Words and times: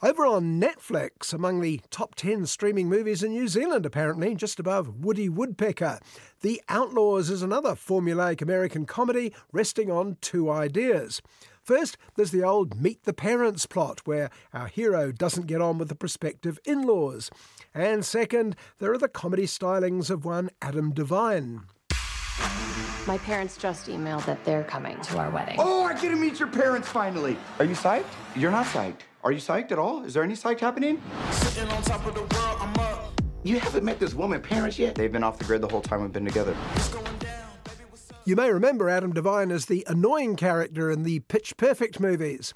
Over 0.00 0.26
on 0.26 0.60
Netflix, 0.60 1.34
among 1.34 1.60
the 1.60 1.80
top 1.90 2.14
10 2.14 2.46
streaming 2.46 2.88
movies 2.88 3.24
in 3.24 3.32
New 3.32 3.48
Zealand, 3.48 3.84
apparently, 3.84 4.36
just 4.36 4.60
above 4.60 5.04
Woody 5.04 5.28
Woodpecker. 5.28 5.98
The 6.40 6.62
Outlaws 6.68 7.30
is 7.30 7.42
another 7.42 7.70
formulaic 7.70 8.40
American 8.40 8.86
comedy 8.86 9.34
resting 9.50 9.90
on 9.90 10.16
two 10.20 10.48
ideas. 10.52 11.20
First, 11.64 11.96
there's 12.14 12.30
the 12.30 12.44
old 12.44 12.80
Meet 12.80 13.06
the 13.06 13.12
Parents 13.12 13.66
plot, 13.66 14.02
where 14.04 14.30
our 14.54 14.68
hero 14.68 15.10
doesn't 15.10 15.48
get 15.48 15.60
on 15.60 15.78
with 15.78 15.88
the 15.88 15.96
prospective 15.96 16.60
in 16.64 16.82
laws. 16.82 17.28
And 17.74 18.04
second, 18.04 18.54
there 18.78 18.92
are 18.92 18.98
the 18.98 19.08
comedy 19.08 19.46
stylings 19.46 20.10
of 20.10 20.24
one 20.24 20.50
Adam 20.62 20.94
Devine. 20.94 21.62
My 23.08 23.18
parents 23.18 23.56
just 23.56 23.88
emailed 23.88 24.24
that 24.26 24.44
they're 24.44 24.62
coming 24.62 25.00
to 25.00 25.18
our 25.18 25.30
wedding. 25.30 25.56
Oh, 25.58 25.82
I 25.82 25.94
get 25.94 26.10
to 26.10 26.16
meet 26.16 26.38
your 26.38 26.46
parents 26.46 26.88
finally. 26.88 27.36
Are 27.58 27.64
you 27.64 27.74
psyched? 27.74 28.04
You're 28.36 28.52
not 28.52 28.66
psyched. 28.66 29.00
Are 29.24 29.32
you 29.32 29.38
psyched 29.38 29.72
at 29.72 29.78
all? 29.78 30.04
Is 30.04 30.14
there 30.14 30.22
any 30.22 30.36
psych 30.36 30.60
happening? 30.60 31.02
Sitting 31.32 31.68
on 31.70 31.82
top 31.82 32.06
of 32.06 32.14
the 32.14 32.20
world, 32.20 32.56
I'm 32.60 32.74
up. 32.76 33.20
You 33.42 33.58
haven't 33.58 33.84
met 33.84 33.98
this 33.98 34.14
woman 34.14 34.40
parents 34.40 34.78
yet? 34.78 34.94
They've 34.94 35.10
been 35.10 35.24
off 35.24 35.38
the 35.38 35.44
grid 35.44 35.60
the 35.60 35.68
whole 35.68 35.80
time 35.80 36.02
we've 36.02 36.12
been 36.12 36.24
together. 36.24 36.56
You 38.24 38.36
may 38.36 38.50
remember 38.52 38.88
Adam 38.88 39.12
Devine 39.12 39.50
as 39.50 39.66
the 39.66 39.84
annoying 39.88 40.36
character 40.36 40.90
in 40.90 41.02
the 41.02 41.20
Pitch 41.20 41.56
Perfect 41.56 41.98
movies. 41.98 42.54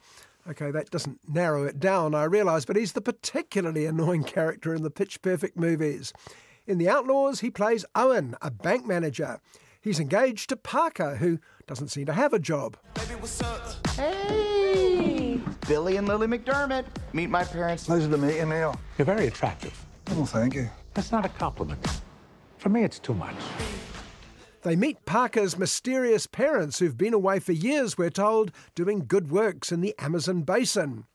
Okay, 0.48 0.70
that 0.70 0.90
doesn't 0.90 1.18
narrow 1.28 1.64
it 1.64 1.80
down, 1.80 2.14
I 2.14 2.24
realise, 2.24 2.64
but 2.64 2.76
he's 2.76 2.92
the 2.92 3.00
particularly 3.00 3.86
annoying 3.86 4.24
character 4.24 4.74
in 4.74 4.82
the 4.82 4.90
Pitch 4.90 5.20
Perfect 5.20 5.56
movies. 5.56 6.12
In 6.66 6.78
The 6.78 6.88
Outlaws, 6.88 7.40
he 7.40 7.50
plays 7.50 7.84
Owen, 7.96 8.36
a 8.40 8.50
bank 8.50 8.86
manager. 8.86 9.40
He's 9.80 9.98
engaged 9.98 10.48
to 10.50 10.56
Parker, 10.56 11.16
who 11.16 11.40
doesn't 11.66 11.88
seem 11.88 12.06
to 12.06 12.12
have 12.12 12.32
a 12.32 12.38
job. 12.38 12.76
Hey! 13.96 15.11
Billy 15.68 15.96
and 15.96 16.08
Lily 16.08 16.26
McDermott. 16.26 16.84
Meet 17.12 17.30
my 17.30 17.44
parents. 17.44 17.86
Pleasure 17.86 18.10
to 18.10 18.18
meet 18.18 18.36
you, 18.36 18.46
Neil. 18.46 18.74
You're 18.98 19.06
very 19.06 19.26
attractive. 19.26 19.78
Well, 20.08 20.26
thank 20.26 20.54
you. 20.54 20.68
That's 20.94 21.12
not 21.12 21.24
a 21.24 21.28
compliment. 21.28 21.78
For 22.58 22.68
me, 22.68 22.84
it's 22.84 22.98
too 22.98 23.14
much. 23.14 23.34
They 24.62 24.76
meet 24.76 25.04
Parker's 25.04 25.58
mysterious 25.58 26.28
parents 26.28 26.78
who've 26.78 26.96
been 26.96 27.14
away 27.14 27.40
for 27.40 27.52
years, 27.52 27.98
we're 27.98 28.10
told, 28.10 28.52
doing 28.76 29.06
good 29.06 29.30
works 29.30 29.72
in 29.72 29.80
the 29.80 29.94
Amazon 29.98 30.42
basin. 30.42 31.06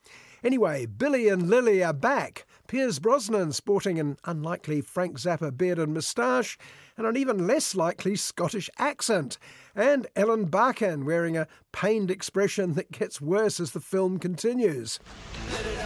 Anyway, 0.44 0.86
Billy 0.86 1.28
and 1.28 1.48
Lily 1.48 1.82
are 1.82 1.94
back. 1.94 2.46
Pierce 2.68 2.98
Brosnan 2.98 3.52
sporting 3.52 3.98
an 3.98 4.18
unlikely 4.26 4.82
Frank 4.82 5.18
Zappa 5.18 5.56
beard 5.56 5.78
and 5.78 5.94
moustache, 5.94 6.58
and 6.98 7.06
an 7.06 7.16
even 7.16 7.46
less 7.46 7.74
likely 7.74 8.14
Scottish 8.14 8.68
accent. 8.78 9.38
And 9.74 10.06
Ellen 10.14 10.44
Barkin 10.44 11.06
wearing 11.06 11.34
a 11.34 11.48
pained 11.72 12.10
expression 12.10 12.74
that 12.74 12.92
gets 12.92 13.22
worse 13.22 13.58
as 13.58 13.72
the 13.72 13.80
film 13.80 14.18
continues. 14.18 15.00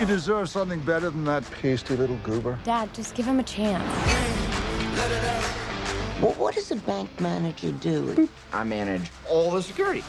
You 0.00 0.06
deserve 0.06 0.48
something 0.48 0.80
better 0.80 1.10
than 1.10 1.24
that 1.26 1.48
pasty 1.52 1.96
little 1.96 2.18
goober. 2.24 2.58
Dad, 2.64 2.92
just 2.92 3.14
give 3.14 3.26
him 3.26 3.38
a 3.38 3.44
chance. 3.44 3.84
Well, 6.20 6.32
what 6.32 6.56
does 6.56 6.72
a 6.72 6.76
bank 6.76 7.20
manager 7.20 7.70
do? 7.70 8.28
I 8.52 8.64
manage 8.64 9.08
all 9.30 9.52
the 9.52 9.62
security. 9.62 10.02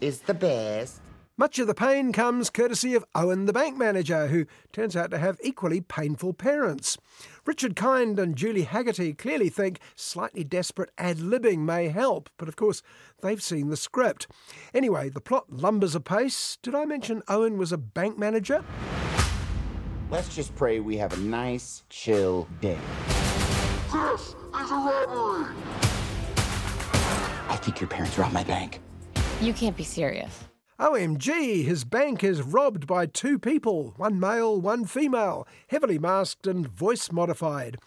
It's 0.00 0.18
the 0.18 0.34
best. 0.34 1.00
Much 1.40 1.60
of 1.60 1.68
the 1.68 1.74
pain 1.74 2.12
comes 2.12 2.50
courtesy 2.50 2.96
of 2.96 3.04
Owen 3.14 3.44
the 3.44 3.52
bank 3.52 3.78
manager, 3.78 4.26
who 4.26 4.44
turns 4.72 4.96
out 4.96 5.12
to 5.12 5.18
have 5.18 5.38
equally 5.40 5.80
painful 5.80 6.32
parents. 6.32 6.98
Richard 7.46 7.76
Kind 7.76 8.18
and 8.18 8.34
Julie 8.34 8.64
Hagerty 8.64 9.16
clearly 9.16 9.48
think 9.48 9.78
slightly 9.94 10.42
desperate 10.42 10.90
ad 10.98 11.18
libbing 11.18 11.58
may 11.58 11.90
help, 11.90 12.28
but 12.38 12.48
of 12.48 12.56
course 12.56 12.82
they've 13.22 13.40
seen 13.40 13.70
the 13.70 13.76
script. 13.76 14.26
Anyway, 14.74 15.10
the 15.10 15.20
plot 15.20 15.44
lumbers 15.48 15.94
apace. 15.94 16.58
Did 16.60 16.74
I 16.74 16.84
mention 16.84 17.22
Owen 17.28 17.56
was 17.56 17.70
a 17.70 17.78
bank 17.78 18.18
manager? 18.18 18.64
Let's 20.10 20.34
just 20.34 20.56
pray 20.56 20.80
we 20.80 20.96
have 20.96 21.12
a 21.12 21.18
nice, 21.18 21.84
chill 21.88 22.48
day. 22.60 22.78
This 23.92 24.20
is 24.30 24.70
a 24.72 24.74
robbery! 24.74 25.54
I 27.48 27.56
think 27.62 27.80
your 27.80 27.88
parents 27.88 28.18
robbed 28.18 28.34
my 28.34 28.42
bank. 28.42 28.80
You 29.40 29.52
can't 29.52 29.76
be 29.76 29.84
serious. 29.84 30.48
OMG, 30.80 31.64
his 31.64 31.82
bank 31.84 32.22
is 32.22 32.40
robbed 32.40 32.86
by 32.86 33.04
two 33.04 33.36
people, 33.36 33.94
one 33.96 34.20
male, 34.20 34.60
one 34.60 34.84
female, 34.84 35.44
heavily 35.66 35.98
masked 35.98 36.46
and 36.46 36.68
voice 36.68 37.10
modified. 37.10 37.78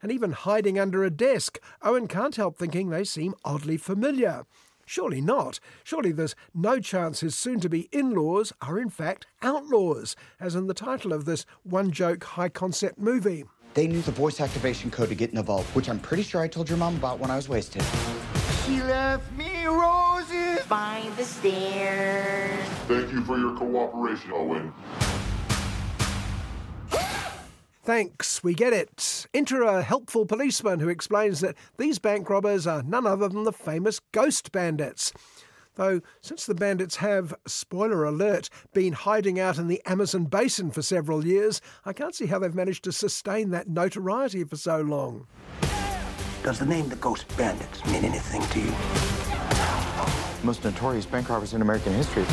And 0.00 0.12
even 0.12 0.30
hiding 0.30 0.78
under 0.78 1.02
a 1.02 1.10
desk, 1.10 1.58
Owen 1.82 2.06
can't 2.06 2.36
help 2.36 2.56
thinking 2.56 2.88
they 2.90 3.02
seem 3.02 3.34
oddly 3.44 3.76
familiar. 3.76 4.44
Surely 4.84 5.20
not. 5.20 5.58
Surely 5.82 6.12
there's 6.12 6.36
no 6.54 6.78
chance 6.78 7.18
his 7.18 7.34
soon 7.34 7.58
to 7.58 7.68
be 7.68 7.88
in 7.90 8.14
laws 8.14 8.52
are 8.60 8.78
in 8.78 8.90
fact 8.90 9.26
outlaws, 9.42 10.14
as 10.38 10.54
in 10.54 10.68
the 10.68 10.74
title 10.74 11.12
of 11.12 11.24
this 11.24 11.46
one 11.64 11.90
joke 11.90 12.22
high 12.22 12.48
concept 12.48 12.96
movie. 12.96 13.42
They 13.74 13.88
knew 13.88 14.02
the 14.02 14.12
voice 14.12 14.40
activation 14.40 14.92
code 14.92 15.08
to 15.08 15.16
get 15.16 15.30
in 15.30 15.36
the 15.36 15.42
vault, 15.42 15.66
which 15.74 15.88
I'm 15.88 15.98
pretty 15.98 16.22
sure 16.22 16.40
I 16.40 16.46
told 16.46 16.68
your 16.68 16.78
mom 16.78 16.94
about 16.94 17.18
when 17.18 17.32
I 17.32 17.36
was 17.36 17.48
wasted. 17.48 17.82
She 18.64 18.80
left 18.82 19.30
me 19.36 19.66
roses 19.66 20.64
By 20.66 21.08
the 21.16 21.24
stairs. 21.24 22.15
Thank 23.16 23.28
you 23.28 23.34
for 23.34 23.40
your 23.40 23.56
cooperation, 23.56 24.30
oh, 24.34 24.50
Owen. 24.50 24.72
Thanks, 27.82 28.44
we 28.44 28.52
get 28.52 28.74
it. 28.74 29.26
Enter 29.32 29.62
a 29.62 29.80
helpful 29.80 30.26
policeman 30.26 30.80
who 30.80 30.90
explains 30.90 31.40
that 31.40 31.56
these 31.78 31.98
bank 31.98 32.28
robbers 32.28 32.66
are 32.66 32.82
none 32.82 33.06
other 33.06 33.30
than 33.30 33.44
the 33.44 33.54
famous 33.54 34.00
ghost 34.12 34.52
bandits. 34.52 35.14
Though, 35.76 36.02
since 36.20 36.44
the 36.44 36.54
bandits 36.54 36.96
have, 36.96 37.34
spoiler 37.46 38.04
alert, 38.04 38.50
been 38.74 38.92
hiding 38.92 39.40
out 39.40 39.56
in 39.56 39.68
the 39.68 39.80
Amazon 39.86 40.26
basin 40.26 40.70
for 40.70 40.82
several 40.82 41.24
years, 41.24 41.62
I 41.86 41.94
can't 41.94 42.14
see 42.14 42.26
how 42.26 42.38
they've 42.38 42.54
managed 42.54 42.84
to 42.84 42.92
sustain 42.92 43.48
that 43.52 43.66
notoriety 43.66 44.44
for 44.44 44.56
so 44.56 44.82
long. 44.82 45.26
Does 46.42 46.58
the 46.58 46.66
name 46.66 46.90
the 46.90 46.96
Ghost 46.96 47.34
Bandits 47.38 47.82
mean 47.86 48.04
anything 48.04 48.42
to 48.42 48.60
you? 48.60 48.74
Most 50.44 50.62
notorious 50.64 51.06
bank 51.06 51.30
robbers 51.30 51.54
in 51.54 51.62
American 51.62 51.94
history. 51.94 52.26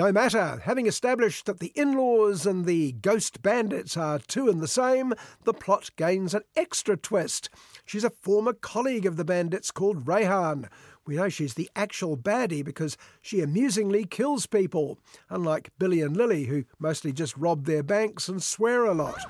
No 0.00 0.12
matter, 0.12 0.62
having 0.64 0.86
established 0.86 1.44
that 1.44 1.60
the 1.60 1.72
in 1.74 1.92
laws 1.92 2.46
and 2.46 2.64
the 2.64 2.92
ghost 2.92 3.42
bandits 3.42 3.98
are 3.98 4.18
two 4.18 4.48
and 4.48 4.62
the 4.62 4.66
same, 4.66 5.12
the 5.44 5.52
plot 5.52 5.90
gains 5.96 6.32
an 6.32 6.40
extra 6.56 6.96
twist. 6.96 7.50
She's 7.84 8.02
a 8.02 8.08
former 8.08 8.54
colleague 8.54 9.04
of 9.04 9.18
the 9.18 9.26
bandits 9.26 9.70
called 9.70 10.06
Rehan. 10.06 10.70
We 11.04 11.16
know 11.16 11.28
she's 11.28 11.52
the 11.52 11.68
actual 11.76 12.16
baddie 12.16 12.64
because 12.64 12.96
she 13.20 13.42
amusingly 13.42 14.06
kills 14.06 14.46
people, 14.46 14.98
unlike 15.28 15.68
Billy 15.78 16.00
and 16.00 16.16
Lily, 16.16 16.44
who 16.44 16.64
mostly 16.78 17.12
just 17.12 17.36
rob 17.36 17.66
their 17.66 17.82
banks 17.82 18.26
and 18.26 18.42
swear 18.42 18.86
a 18.86 18.94
lot. 18.94 19.20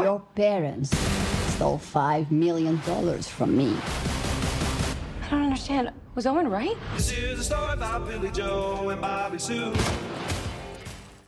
Your 0.00 0.20
parents 0.34 0.96
stole 1.56 1.76
five 1.76 2.32
million 2.32 2.80
dollars 2.86 3.28
from 3.28 3.54
me. 3.54 3.76
I 5.24 5.28
don't 5.30 5.42
understand. 5.42 5.92
Was 6.14 6.26
Owen 6.26 6.48
right? 6.48 6.76
This 6.94 7.10
is 7.10 7.40
a 7.40 7.44
story 7.44 7.72
about 7.72 8.06
Billy 8.06 8.30
Joe 8.30 8.88
and 8.90 9.00
Bobby 9.00 9.38
Sue. 9.38 9.72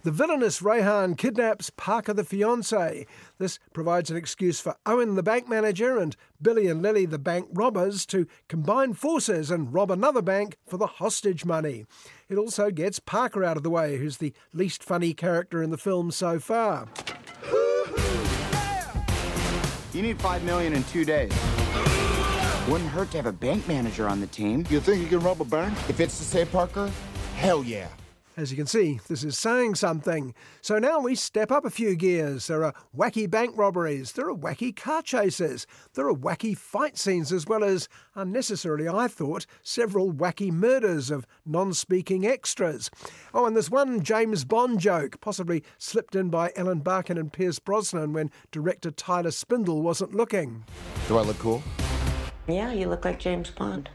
The 0.04 0.12
villainous 0.12 0.62
Rehan 0.62 1.16
kidnaps 1.16 1.70
Parker 1.70 2.12
the 2.12 2.22
fiance. 2.22 3.04
This 3.38 3.58
provides 3.72 4.12
an 4.12 4.16
excuse 4.16 4.60
for 4.60 4.76
Owen 4.86 5.16
the 5.16 5.24
bank 5.24 5.48
manager 5.48 5.98
and 5.98 6.14
Billy 6.40 6.68
and 6.68 6.80
Lily 6.80 7.04
the 7.04 7.18
bank 7.18 7.48
robbers 7.52 8.06
to 8.06 8.28
combine 8.48 8.92
forces 8.94 9.50
and 9.50 9.74
rob 9.74 9.90
another 9.90 10.22
bank 10.22 10.56
for 10.64 10.76
the 10.76 10.86
hostage 10.86 11.44
money. 11.44 11.86
It 12.28 12.36
also 12.36 12.70
gets 12.70 13.00
Parker 13.00 13.42
out 13.42 13.56
of 13.56 13.64
the 13.64 13.70
way, 13.70 13.96
who's 13.96 14.18
the 14.18 14.32
least 14.52 14.84
funny 14.84 15.12
character 15.12 15.64
in 15.64 15.70
the 15.70 15.78
film 15.78 16.12
so 16.12 16.38
far. 16.38 16.86
You 19.92 20.02
need 20.02 20.20
five 20.20 20.44
million 20.44 20.74
in 20.74 20.84
two 20.84 21.04
days. 21.04 21.32
Wouldn't 22.68 22.90
hurt 22.90 23.12
to 23.12 23.18
have 23.18 23.26
a 23.26 23.32
bank 23.32 23.68
manager 23.68 24.08
on 24.08 24.20
the 24.20 24.26
team. 24.26 24.66
You 24.70 24.80
think 24.80 25.00
you 25.00 25.06
can 25.06 25.20
rob 25.20 25.40
a 25.40 25.44
bank? 25.44 25.72
If 25.88 26.00
it's 26.00 26.18
to 26.18 26.24
say 26.24 26.44
Parker, 26.44 26.90
hell 27.36 27.62
yeah. 27.62 27.86
As 28.36 28.50
you 28.50 28.56
can 28.56 28.66
see, 28.66 28.98
this 29.06 29.22
is 29.22 29.38
saying 29.38 29.76
something. 29.76 30.34
So 30.62 30.80
now 30.80 30.98
we 30.98 31.14
step 31.14 31.52
up 31.52 31.64
a 31.64 31.70
few 31.70 31.94
gears. 31.94 32.48
There 32.48 32.64
are 32.64 32.74
wacky 32.94 33.30
bank 33.30 33.56
robberies, 33.56 34.12
there 34.12 34.28
are 34.28 34.34
wacky 34.34 34.74
car 34.74 35.00
chases, 35.00 35.66
there 35.94 36.08
are 36.08 36.12
wacky 36.14 36.58
fight 36.58 36.98
scenes, 36.98 37.32
as 37.32 37.46
well 37.46 37.62
as, 37.62 37.88
unnecessarily 38.16 38.88
I 38.88 39.06
thought, 39.06 39.46
several 39.62 40.12
wacky 40.12 40.50
murders 40.50 41.08
of 41.08 41.24
non 41.46 41.72
speaking 41.72 42.26
extras. 42.26 42.90
Oh, 43.32 43.46
and 43.46 43.54
there's 43.54 43.70
one 43.70 44.02
James 44.02 44.44
Bond 44.44 44.80
joke, 44.80 45.20
possibly 45.20 45.62
slipped 45.78 46.16
in 46.16 46.30
by 46.30 46.52
Ellen 46.56 46.80
Barkin 46.80 47.16
and 47.16 47.32
Pierce 47.32 47.60
Brosnan 47.60 48.12
when 48.12 48.32
director 48.50 48.90
Tyler 48.90 49.30
Spindel 49.30 49.82
wasn't 49.82 50.16
looking. 50.16 50.64
Do 51.06 51.16
I 51.16 51.22
look 51.22 51.38
cool? 51.38 51.62
Yeah, 52.46 52.72
you 52.72 52.88
look 52.88 53.04
like 53.04 53.18
James 53.18 53.50
Bond. 53.50 53.90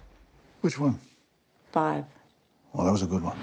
Which 0.62 0.78
one? 0.78 1.00
Five. 1.72 2.06
Well, 2.74 2.86
that 2.86 2.92
was 2.92 3.02
a 3.02 3.08
good 3.08 3.24
one. 3.24 3.38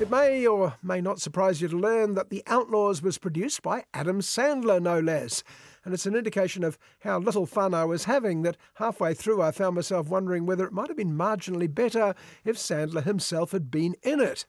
It 0.00 0.10
may 0.10 0.46
or 0.46 0.74
may 0.82 1.00
not 1.02 1.20
surprise 1.20 1.60
you 1.60 1.68
to 1.68 1.76
learn 1.76 2.14
that 2.14 2.30
The 2.30 2.42
Outlaws 2.46 3.02
was 3.02 3.18
produced 3.18 3.62
by 3.62 3.84
Adam 3.92 4.20
Sandler, 4.20 4.80
no 4.80 4.98
less. 4.98 5.44
And 5.84 5.92
it's 5.92 6.06
an 6.06 6.16
indication 6.16 6.64
of 6.64 6.78
how 7.00 7.18
little 7.18 7.44
fun 7.44 7.74
I 7.74 7.84
was 7.84 8.04
having 8.04 8.42
that 8.42 8.56
halfway 8.74 9.12
through 9.12 9.42
I 9.42 9.50
found 9.50 9.76
myself 9.76 10.08
wondering 10.08 10.46
whether 10.46 10.64
it 10.64 10.72
might 10.72 10.88
have 10.88 10.96
been 10.96 11.12
marginally 11.12 11.72
better 11.72 12.14
if 12.44 12.56
Sandler 12.56 13.04
himself 13.04 13.52
had 13.52 13.70
been 13.70 13.94
in 14.02 14.20
it. 14.20 14.46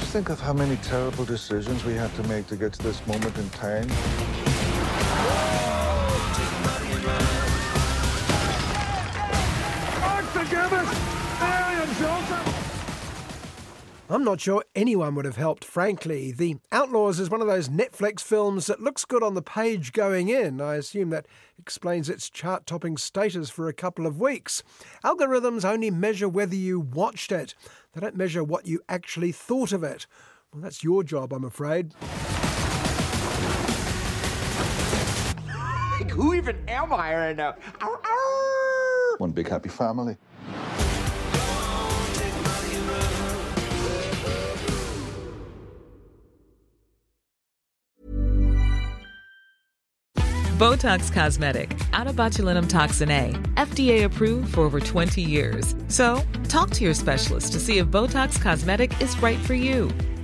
Just 0.00 0.12
think 0.12 0.28
of 0.28 0.40
how 0.40 0.52
many 0.52 0.76
terrible 0.78 1.24
decisions 1.24 1.84
we 1.84 1.94
had 1.94 2.12
to 2.16 2.24
make 2.24 2.48
to 2.48 2.56
get 2.56 2.72
to 2.72 2.82
this 2.82 3.06
moment 3.06 3.38
in 3.38 3.48
time. 3.50 3.88
I'm 14.10 14.24
not 14.24 14.40
sure 14.40 14.64
anyone 14.74 15.14
would 15.14 15.24
have 15.24 15.36
helped, 15.36 15.64
frankly. 15.64 16.32
The 16.32 16.56
Outlaws 16.72 17.20
is 17.20 17.30
one 17.30 17.40
of 17.40 17.46
those 17.46 17.68
Netflix 17.68 18.20
films 18.22 18.66
that 18.66 18.82
looks 18.82 19.04
good 19.04 19.22
on 19.22 19.34
the 19.34 19.40
page 19.40 19.92
going 19.92 20.28
in. 20.28 20.60
I 20.60 20.74
assume 20.74 21.10
that 21.10 21.26
explains 21.58 22.10
its 22.10 22.28
chart 22.28 22.66
topping 22.66 22.96
status 22.96 23.50
for 23.50 23.68
a 23.68 23.72
couple 23.72 24.06
of 24.06 24.18
weeks. 24.20 24.64
Algorithms 25.04 25.64
only 25.64 25.92
measure 25.92 26.28
whether 26.28 26.56
you 26.56 26.80
watched 26.80 27.30
it, 27.30 27.54
they 27.94 28.00
don't 28.00 28.16
measure 28.16 28.42
what 28.42 28.66
you 28.66 28.80
actually 28.88 29.30
thought 29.30 29.70
of 29.72 29.84
it. 29.84 30.08
Well, 30.52 30.60
that's 30.60 30.82
your 30.82 31.04
job, 31.04 31.32
I'm 31.32 31.44
afraid. 31.44 31.94
Who 36.20 36.34
even 36.34 36.58
am 36.68 36.92
I 36.92 37.14
right 37.14 37.34
now? 37.34 37.54
One 39.16 39.30
big 39.30 39.48
happy 39.48 39.70
family. 39.70 40.18
Botox 50.58 51.10
Cosmetic, 51.10 51.74
out 51.94 52.06
of 52.06 52.16
botulinum 52.16 52.68
toxin 52.68 53.10
A, 53.10 53.32
FDA 53.54 54.04
approved 54.04 54.52
for 54.52 54.60
over 54.60 54.78
20 54.78 55.22
years. 55.22 55.74
So, 55.88 56.22
talk 56.48 56.68
to 56.72 56.84
your 56.84 56.92
specialist 56.92 57.52
to 57.54 57.58
see 57.58 57.78
if 57.78 57.86
Botox 57.86 58.38
Cosmetic 58.38 59.00
is 59.00 59.18
right 59.22 59.38
for 59.38 59.54
you. 59.54 59.90